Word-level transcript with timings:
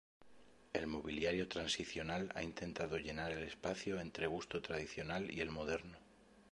El 0.73 0.87
mobiliario 0.87 1.47
transicional 1.47 2.31
ha 2.33 2.41
intentado 2.41 2.97
llenar 2.97 3.33
el 3.33 3.43
espacio 3.43 3.99
entre 4.01 4.25
gusto 4.25 4.59
tradicional 4.59 5.29
y 5.31 5.41
el 5.41 5.51
moderno. 5.51 5.99